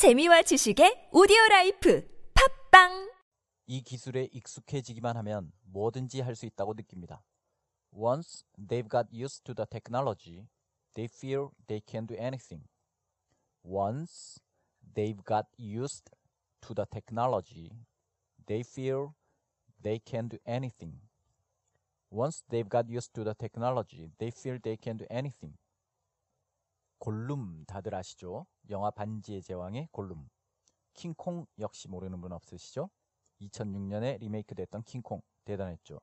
재미와 0.00 0.40
지식의 0.40 1.10
오디오 1.12 1.36
라이프 1.50 2.08
팝빵 2.32 3.12
이 3.66 3.82
기술에 3.82 4.30
익숙해지기만 4.32 5.18
하면 5.18 5.52
뭐든지 5.64 6.22
할 6.22 6.34
수 6.34 6.46
있다고 6.46 6.72
느낍니다. 6.72 7.22
Once 7.92 8.46
they've 8.56 8.88
got 8.88 9.08
used 9.12 9.44
to 9.44 9.54
the 9.54 9.66
technology, 9.68 10.48
they 10.94 11.04
feel 11.04 11.50
they 11.66 11.82
can 11.86 12.06
do 12.06 12.16
anything. 12.16 12.64
Once 13.62 14.40
they've 14.80 15.22
got 15.22 15.44
used 15.58 16.08
to 16.62 16.72
the 16.74 16.86
technology, 16.88 17.68
they 18.46 18.64
feel 18.64 19.12
they 19.82 20.00
can 20.00 20.30
do 20.30 20.38
anything. 20.48 20.96
Once 22.08 22.42
they've 22.48 22.70
got 22.70 22.88
used 22.88 23.12
to 23.12 23.22
the 23.22 23.34
technology, 23.34 24.08
they 24.18 24.30
feel 24.30 24.56
they 24.64 24.78
can 24.78 24.96
do 24.96 25.04
anything. 25.10 25.58
골룸 27.00 27.64
다들 27.66 27.94
아시죠? 27.94 28.46
영화 28.68 28.90
반지의 28.90 29.42
제왕의 29.42 29.88
골룸. 29.90 30.28
킹콩 30.94 31.46
역시 31.58 31.88
모르는 31.88 32.20
분 32.20 32.32
없으시죠? 32.32 32.90
2006년에 33.40 34.18
리메이크 34.20 34.54
됐던 34.54 34.82
킹콩 34.84 35.22
대단했죠. 35.44 35.98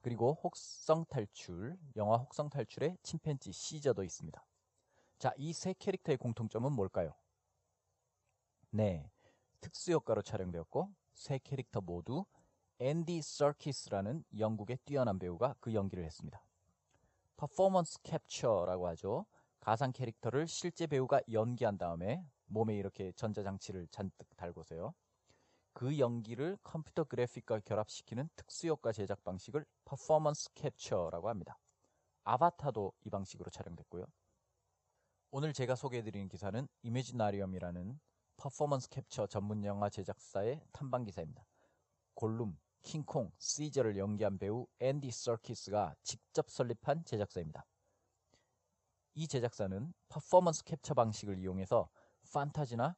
그리고 0.00 0.38
혹성 0.42 1.04
탈출, 1.06 1.76
영화 1.96 2.16
혹성 2.16 2.48
탈출의 2.48 2.96
침팬지 3.02 3.52
시저도 3.52 4.02
있습니다. 4.02 4.44
자, 5.18 5.32
이 5.36 5.52
세 5.52 5.74
캐릭터의 5.78 6.16
공통점은 6.16 6.72
뭘까요? 6.72 7.12
네, 8.70 9.10
특수 9.60 9.92
효과로 9.92 10.22
촬영되었고 10.22 10.90
세 11.12 11.38
캐릭터 11.38 11.80
모두 11.82 12.24
앤디 12.78 13.20
서키스라는 13.20 14.24
영국의 14.38 14.78
뛰어난 14.86 15.18
배우가 15.18 15.54
그 15.60 15.74
연기를 15.74 16.04
했습니다. 16.04 16.42
퍼포먼스 17.36 18.00
캡처라고 18.02 18.86
하죠. 18.88 19.26
가상 19.68 19.92
캐릭터를 19.92 20.48
실제 20.48 20.86
배우가 20.86 21.20
연기한 21.30 21.76
다음에 21.76 22.24
몸에 22.46 22.74
이렇게 22.74 23.12
전자장치를 23.12 23.88
잔뜩 23.88 24.34
달고서요. 24.34 24.94
그 25.74 25.98
연기를 25.98 26.56
컴퓨터 26.62 27.04
그래픽과 27.04 27.60
결합시키는 27.60 28.30
특수효과 28.34 28.92
제작 28.92 29.22
방식을 29.24 29.66
퍼포먼스 29.84 30.48
캡처라고 30.54 31.28
합니다. 31.28 31.58
아바타도 32.24 32.94
이 33.04 33.10
방식으로 33.10 33.50
촬영됐고요. 33.50 34.06
오늘 35.32 35.52
제가 35.52 35.74
소개해드리는 35.74 36.30
기사는 36.30 36.66
이미지나리엄이라는 36.80 38.00
퍼포먼스 38.38 38.88
캡처 38.88 39.26
전문 39.26 39.66
영화 39.66 39.90
제작사의 39.90 40.62
탐방 40.72 41.04
기사입니다. 41.04 41.44
골룸, 42.14 42.58
킹콩, 42.80 43.30
시저를 43.36 43.98
연기한 43.98 44.38
배우 44.38 44.66
앤디 44.78 45.10
서키스가 45.10 45.94
직접 46.04 46.48
설립한 46.48 47.04
제작사입니다. 47.04 47.66
이 49.18 49.26
제작사는 49.26 49.92
퍼포먼스 50.08 50.62
캡처 50.62 50.94
방식을 50.94 51.40
이용해서 51.40 51.90
판타지나 52.32 52.94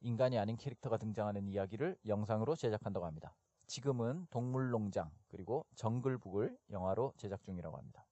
인간이 0.00 0.36
아닌 0.36 0.56
캐릭터가 0.56 0.96
등장하는 0.96 1.46
이야기를 1.46 1.96
영상으로 2.06 2.56
제작한다고 2.56 3.06
합니다. 3.06 3.36
지금은 3.68 4.26
동물농장 4.30 5.12
그리고 5.28 5.64
정글북을 5.76 6.58
영화로 6.70 7.12
제작 7.18 7.44
중이라고 7.44 7.76
합니다. 7.76 8.04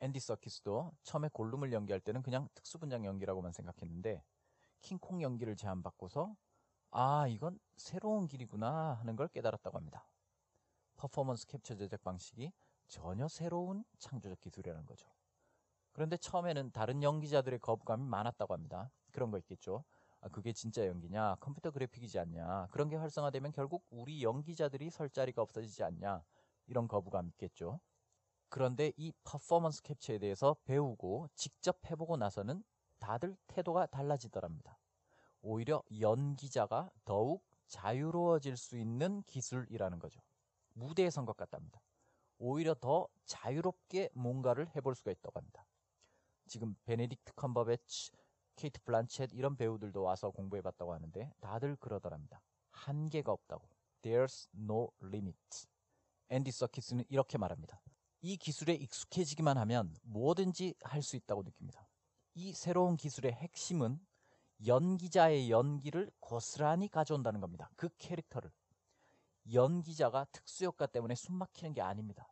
앤디 0.00 0.18
서키스도 0.18 0.90
처음에 1.04 1.28
골룸을 1.32 1.72
연기할 1.72 2.00
때는 2.00 2.22
그냥 2.22 2.48
특수분장 2.54 3.04
연기라고만 3.04 3.52
생각했는데 3.52 4.24
킹콩 4.80 5.22
연기를 5.22 5.54
제안받고서 5.54 6.34
아 6.90 7.28
이건 7.28 7.60
새로운 7.76 8.26
길이구나 8.26 8.94
하는 8.94 9.14
걸 9.14 9.28
깨달았다고 9.28 9.78
합니다. 9.78 10.10
퍼포먼스 10.96 11.46
캡처 11.46 11.76
제작 11.76 12.02
방식이 12.02 12.50
전혀 12.88 13.28
새로운 13.28 13.84
창조적 14.00 14.40
기술이라는 14.40 14.86
거죠. 14.86 15.08
그런데 15.98 16.16
처음에는 16.16 16.70
다른 16.70 17.02
연기자들의 17.02 17.58
거부감이 17.58 18.04
많았다고 18.04 18.54
합니다. 18.54 18.88
그런 19.10 19.32
거 19.32 19.38
있겠죠. 19.38 19.82
아, 20.20 20.28
그게 20.28 20.52
진짜 20.52 20.86
연기냐? 20.86 21.34
컴퓨터 21.40 21.72
그래픽이지 21.72 22.20
않냐? 22.20 22.68
그런 22.70 22.88
게 22.88 22.94
활성화되면 22.94 23.50
결국 23.50 23.84
우리 23.90 24.22
연기자들이 24.22 24.90
설 24.90 25.10
자리가 25.10 25.42
없어지지 25.42 25.82
않냐? 25.82 26.22
이런 26.68 26.86
거부감 26.86 27.26
있겠죠. 27.30 27.80
그런데 28.48 28.92
이 28.96 29.12
퍼포먼스 29.24 29.82
캡처에 29.82 30.18
대해서 30.20 30.54
배우고 30.66 31.30
직접 31.34 31.78
해보고 31.90 32.16
나서는 32.16 32.62
다들 33.00 33.36
태도가 33.48 33.86
달라지더랍니다. 33.86 34.78
오히려 35.42 35.82
연기자가 35.98 36.92
더욱 37.04 37.44
자유로워질 37.66 38.56
수 38.56 38.78
있는 38.78 39.24
기술이라는 39.24 39.98
거죠. 39.98 40.20
무대에 40.74 41.10
선 41.10 41.26
것 41.26 41.36
같답니다. 41.36 41.82
오히려 42.38 42.74
더 42.74 43.08
자유롭게 43.24 44.10
뭔가를 44.14 44.68
해볼 44.76 44.94
수가 44.94 45.10
있다고 45.10 45.40
합니다. 45.40 45.64
지금 46.48 46.74
베네딕트 46.86 47.34
컴버배치, 47.36 48.10
케이트 48.56 48.80
블란쳇 48.82 49.28
이런 49.32 49.56
배우들도 49.56 50.02
와서 50.02 50.30
공부해봤다고 50.30 50.92
하는데 50.92 51.32
다들 51.40 51.76
그러더랍니다. 51.76 52.40
한계가 52.72 53.30
없다고. 53.32 53.68
There's 54.02 54.48
no 54.56 54.90
limit. 55.02 55.38
앤디 56.30 56.50
서키스는 56.50 57.04
이렇게 57.08 57.38
말합니다. 57.38 57.80
이 58.20 58.36
기술에 58.36 58.74
익숙해지기만 58.74 59.56
하면 59.58 59.94
뭐든지 60.02 60.74
할 60.82 61.02
수 61.02 61.16
있다고 61.16 61.42
느낍니다. 61.44 61.88
이 62.34 62.52
새로운 62.52 62.96
기술의 62.96 63.32
핵심은 63.32 64.00
연기자의 64.66 65.50
연기를 65.50 66.10
고스란히 66.18 66.88
가져온다는 66.88 67.40
겁니다. 67.40 67.70
그 67.76 67.88
캐릭터를. 67.98 68.50
연기자가 69.52 70.24
특수 70.32 70.64
효과 70.64 70.86
때문에 70.86 71.14
숨 71.14 71.36
막히는 71.36 71.72
게 71.74 71.80
아닙니다. 71.80 72.28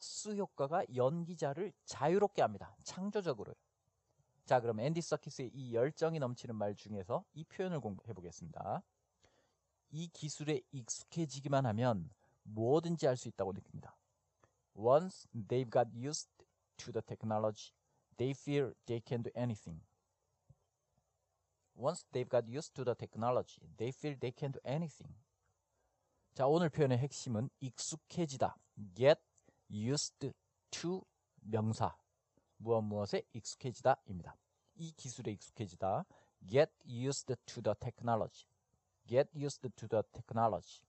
특수 0.00 0.34
효과가 0.34 0.84
연기자를 0.96 1.72
자유롭게 1.84 2.40
합니다. 2.40 2.74
창조적으로요. 2.84 3.54
자, 4.46 4.60
그럼 4.60 4.80
앤디 4.80 5.02
서키스의 5.02 5.50
이 5.52 5.74
열정이 5.74 6.18
넘치는 6.18 6.56
말 6.56 6.74
중에서 6.74 7.24
이 7.34 7.44
표현을 7.44 7.80
공부해 7.80 8.14
보겠습니다. 8.14 8.82
이 9.90 10.08
기술에 10.08 10.62
익숙해지기만 10.72 11.66
하면 11.66 12.10
뭐든지 12.44 13.06
할 13.06 13.16
수 13.16 13.28
있다고 13.28 13.52
느낍니다. 13.52 13.96
Once 14.74 15.28
they've 15.34 15.70
got 15.70 15.88
used 15.94 16.30
to 16.78 16.92
the 16.92 17.02
technology, 17.06 17.72
they 18.16 18.32
feel 18.32 18.74
they 18.86 19.02
can 19.06 19.22
do 19.22 19.30
anything. 19.36 19.84
Once 21.76 22.04
they've 22.12 22.28
got 22.28 22.48
used 22.48 22.74
to 22.74 22.84
the 22.84 22.94
technology, 22.96 23.60
they 23.76 23.92
feel 23.92 24.18
they 24.18 24.32
can 24.36 24.52
do 24.52 24.60
anything. 24.64 25.14
자, 26.32 26.46
오늘 26.46 26.70
표현의 26.70 26.98
핵심은 26.98 27.50
익숙해지다. 27.60 28.56
get 28.94 29.20
used 29.70 30.32
to 30.70 31.04
명사 31.42 31.96
무엇 32.56 32.82
무엇에 32.82 33.22
익숙해지다입니다. 33.32 34.36
이 34.76 34.92
기술에 34.92 35.32
익숙해지다 35.32 36.04
get 36.46 36.70
used 36.86 37.34
to 37.46 37.62
the 37.62 37.74
technology 37.78 38.46
get 39.06 39.28
used 39.34 39.68
to 39.76 39.88
the 39.88 40.02
technology 40.12 40.82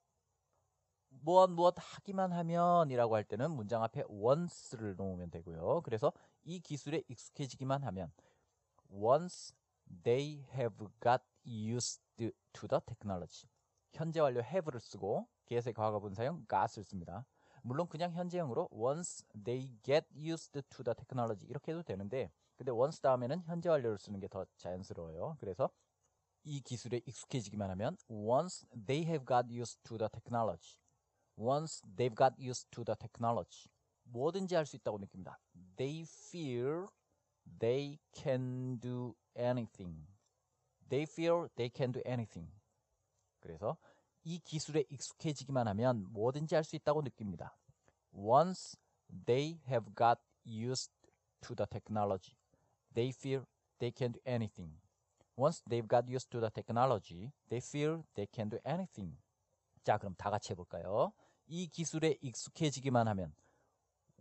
무엇 1.09 1.49
무엇 1.49 1.75
하기만 1.77 2.31
하면 2.31 2.89
이라고 2.89 3.15
할 3.15 3.23
때는 3.23 3.51
문장 3.51 3.83
앞에 3.83 4.03
once를 4.07 4.95
놓으면 4.95 5.29
되고요. 5.29 5.81
그래서 5.81 6.13
이 6.43 6.59
기술에 6.59 7.03
익숙해지기만 7.07 7.83
하면 7.83 8.11
once 8.89 9.53
they 10.03 10.45
have 10.53 10.87
got 11.01 11.21
used 11.45 12.01
to 12.17 12.67
the 12.67 12.79
technology 12.85 13.49
현재 13.93 14.21
완료 14.21 14.39
have를 14.39 14.79
쓰고 14.79 15.27
get의 15.47 15.73
과거 15.73 15.99
분사형 15.99 16.45
got을 16.49 16.83
씁니다. 16.83 17.25
물론 17.61 17.87
그냥 17.87 18.11
현재형으로 18.13 18.69
once 18.71 19.25
they 19.43 19.71
get 19.83 20.05
used 20.15 20.51
to 20.69 20.83
the 20.83 20.95
technology 20.95 21.47
이렇게 21.49 21.71
해도 21.71 21.83
되는데 21.83 22.31
근데 22.55 22.71
once 22.71 23.01
다음에는 23.01 23.43
현재 23.45 23.69
완료를 23.69 23.97
쓰는 23.97 24.19
게 24.19 24.27
더 24.27 24.45
자연스러워요. 24.57 25.37
그래서 25.39 25.69
이 26.43 26.61
기술에 26.61 27.01
익숙해지기만 27.05 27.69
하면 27.71 27.97
once 28.09 28.67
they 28.85 29.05
have 29.07 29.25
got 29.25 29.47
used 29.51 29.79
to 29.83 29.97
the 29.97 30.09
technology 30.11 30.77
once 31.37 31.81
they've 31.95 32.15
got 32.15 32.33
used 32.39 32.69
to 32.71 32.83
the 32.83 32.95
technology 32.97 33.69
뭐든지 34.03 34.55
할 34.55 34.65
수 34.65 34.75
있다고 34.75 34.97
느낍니다. 34.99 35.39
They 35.77 36.01
feel 36.01 36.87
they 37.59 37.99
can 38.13 38.79
do 38.79 39.15
anything. 39.37 40.07
They 40.89 41.03
feel 41.03 41.47
they 41.55 41.71
can 41.73 41.91
do 41.93 42.01
anything. 42.05 42.51
그래서 43.39 43.77
이 44.23 44.39
기술에 44.39 44.83
익숙해지기만 44.89 45.67
하면 45.69 46.07
뭐든지 46.11 46.55
할 46.55 46.63
수 46.63 46.75
있다고 46.75 47.01
느낍니다. 47.01 47.57
Once 48.13 48.77
they 49.25 49.59
have 49.67 49.93
got 49.95 50.19
used 50.45 50.91
to 51.41 51.55
the 51.55 51.67
technology, 51.69 52.35
they 52.93 53.09
feel 53.09 53.45
they 53.79 53.91
can 53.95 54.13
do 54.13 54.19
anything. 54.25 54.79
Once 55.37 55.63
they've 55.67 55.87
got 55.87 56.07
used 56.07 56.29
to 56.29 56.39
the 56.39 56.51
technology, 56.51 57.31
they 57.49 57.61
feel 57.61 58.03
they 58.15 58.27
can 58.31 58.49
do 58.49 58.59
anything. 58.65 59.17
자, 59.83 59.97
그럼 59.97 60.13
다 60.17 60.29
같이 60.29 60.51
해볼까요? 60.51 61.13
이 61.47 61.67
기술에 61.67 62.17
익숙해지기만 62.21 63.07
하면 63.07 63.33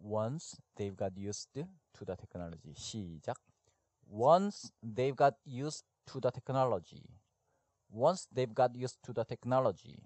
Once 0.03 0.57
they've 0.77 0.97
got 0.97 1.13
used 1.19 1.53
to 1.53 2.05
the 2.07 2.17
technology. 2.17 2.73
시작. 2.75 3.37
Once 4.11 4.73
they've 4.83 5.17
got 5.17 5.37
used 5.45 5.85
to 6.07 6.21
the 6.21 6.33
technology. 6.33 7.05
Once 7.93 8.29
they've 8.33 8.55
got 8.55 8.75
used 8.77 9.03
to 9.03 9.13
the 9.13 9.25
technology. 9.25 10.01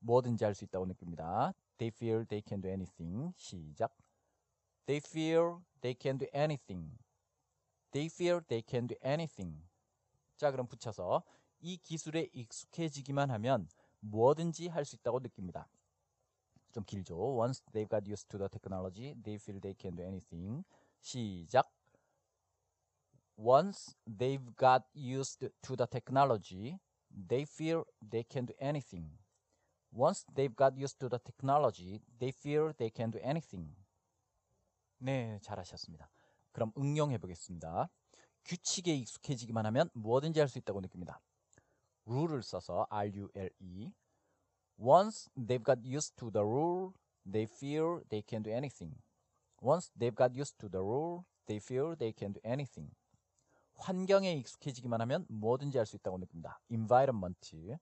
뭐든지 0.00 0.44
할 0.44 0.54
수 0.54 0.64
있다고 0.64 0.86
느낍니다. 0.86 1.52
They 1.78 1.90
feel 1.90 2.24
they 2.26 2.42
can 2.46 2.60
do 2.60 2.68
anything. 2.68 3.32
시작. 3.36 3.96
They 4.86 5.00
feel 5.04 5.62
they 5.80 5.96
can 6.00 6.18
do 6.18 6.26
anything. 6.32 6.96
They 7.92 8.06
feel 8.06 8.40
they 8.46 8.62
can 8.68 8.86
do 8.86 8.96
anything. 9.04 9.66
자, 10.36 10.50
그럼 10.50 10.66
붙여서 10.68 11.22
이 11.60 11.76
기술에 11.78 12.28
익숙해지기만 12.32 13.30
하면 13.30 13.68
뭐든지 14.00 14.68
할 14.68 14.84
수 14.84 14.96
있다고 14.96 15.20
느낍니다. 15.20 15.68
좀 16.72 16.84
길죠. 16.84 17.16
Once 17.16 17.64
they've 17.72 17.88
got 17.88 18.06
used 18.06 18.28
to 18.28 18.38
the 18.38 18.48
technology, 18.48 19.14
they 19.24 19.36
feel 19.36 19.60
they 19.60 19.74
can 19.80 19.96
do 19.96 20.04
anything. 20.04 20.62
시작. 21.00 21.68
Once 23.37 23.95
they've 24.05 24.55
got 24.55 24.83
used 24.93 25.49
to 25.63 25.75
the 25.75 25.87
technology, 25.87 26.77
they 27.09 27.43
feel 27.43 27.85
they 28.01 28.23
can 28.23 28.45
do 28.45 28.53
anything. 28.59 29.09
Once 29.91 30.23
they've 30.35 30.55
got 30.55 30.77
used 30.77 30.99
to 30.99 31.09
the 31.09 31.19
technology, 31.19 32.01
they 32.19 32.31
feel 32.31 32.71
they 32.77 32.89
can 32.89 33.09
do 33.11 33.19
anything. 33.23 33.75
네, 34.99 35.39
잘하셨습니다. 35.41 36.09
그럼 36.51 36.71
응용해 36.77 37.17
보겠습니다. 37.17 37.89
규칙에 38.45 38.95
익숙해지기만 38.95 39.65
하면 39.65 39.89
뭐든지 39.93 40.39
할 40.39 40.47
수 40.47 40.59
있다고 40.59 40.79
느낍니다. 40.81 41.19
룰을 42.05 42.43
써서 42.43 42.85
R-U-L-E. 42.89 43.91
Once 44.79 45.29
they've 45.35 45.63
got 45.63 45.79
used 45.83 46.15
to 46.15 46.31
the 46.31 46.45
rule, 46.45 46.93
they 47.25 47.45
feel 47.45 48.01
they 48.09 48.23
can 48.27 48.43
do 48.43 48.51
anything. 48.51 48.95
Once 49.61 49.91
they've 49.97 50.15
got 50.15 50.35
used 50.35 50.57
to 50.59 50.69
the 50.69 50.81
rule, 50.81 51.25
they 51.47 51.59
feel 51.59 51.95
they 51.95 52.13
can 52.13 52.33
do 52.33 52.41
anything. 52.43 52.91
환경에 53.76 54.32
익숙해지기만 54.34 55.00
하면 55.02 55.26
뭐든지 55.28 55.78
할 55.78 55.86
수 55.86 55.96
있다고 55.96 56.18
느낍니다. 56.18 56.60
environment. 56.70 57.78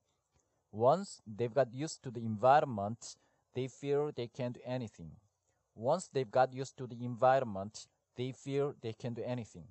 Once 0.71 1.21
they've 1.25 1.53
got 1.53 1.73
used 1.73 2.01
to 2.01 2.11
the 2.11 2.25
environment, 2.25 3.17
they 3.53 3.67
feel 3.71 4.11
they 4.13 4.29
can 4.33 4.53
do 4.53 4.61
anything. 4.65 5.15
Once 5.75 6.09
they've 6.11 6.31
got 6.31 6.53
used 6.53 6.75
to 6.75 6.87
the 6.87 7.03
environment, 7.03 7.87
they 8.15 8.29
feel 8.29 8.73
they 8.81 8.93
can 8.99 9.13
do 9.15 9.23
anything. 9.23 9.69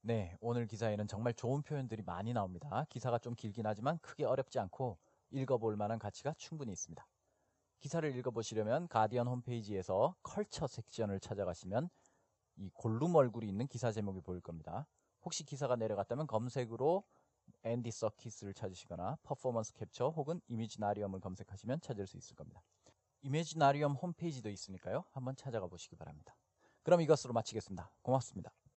네, 0.00 0.36
오늘 0.40 0.66
기사에는 0.66 1.08
정말 1.08 1.34
좋은 1.34 1.62
표현들이 1.62 2.02
많이 2.04 2.32
나옵니다. 2.32 2.86
기사가 2.88 3.18
좀 3.18 3.34
길긴 3.34 3.66
하지만 3.66 3.98
크게 3.98 4.24
어렵지 4.24 4.58
않고 4.58 4.98
읽어볼 5.30 5.76
만한 5.76 5.98
가치가 5.98 6.32
충분히 6.38 6.72
있습니다. 6.72 7.06
기사를 7.80 8.16
읽어보시려면 8.16 8.88
가디언 8.88 9.26
홈페이지에서 9.26 10.14
컬처 10.22 10.66
섹션을 10.66 11.20
찾아가시면 11.20 11.90
이 12.56 12.70
골룸 12.74 13.14
얼굴이 13.14 13.48
있는 13.48 13.66
기사 13.66 13.92
제목이 13.92 14.20
보일 14.20 14.40
겁니다. 14.40 14.86
혹시 15.22 15.44
기사가 15.44 15.76
내려갔다면 15.76 16.26
검색으로 16.26 17.04
앤디 17.62 17.90
서키스를 17.90 18.54
찾으시거나 18.54 19.18
퍼포먼스 19.22 19.72
캡처 19.74 20.08
혹은 20.10 20.40
이미지나리엄을 20.48 21.20
검색하시면 21.20 21.80
찾을 21.80 22.06
수 22.06 22.16
있을 22.16 22.36
겁니다. 22.36 22.62
이미지나리엄 23.22 23.94
홈페이지도 23.94 24.48
있으니까요. 24.50 25.04
한번 25.10 25.36
찾아가 25.36 25.66
보시기 25.66 25.96
바랍니다. 25.96 26.36
그럼 26.82 27.00
이것으로 27.00 27.32
마치겠습니다. 27.34 27.90
고맙습니다. 28.02 28.52